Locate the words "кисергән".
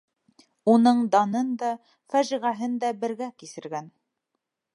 3.45-3.95